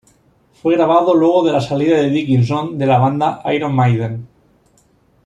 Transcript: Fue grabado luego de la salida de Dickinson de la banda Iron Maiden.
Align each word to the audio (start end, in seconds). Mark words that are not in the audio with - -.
Fue 0.59 0.73
grabado 0.73 1.13
luego 1.13 1.43
de 1.43 1.51
la 1.51 1.61
salida 1.61 1.95
de 1.97 2.09
Dickinson 2.09 2.75
de 2.75 2.87
la 2.87 2.97
banda 2.97 3.39
Iron 3.53 3.75
Maiden. 3.75 4.27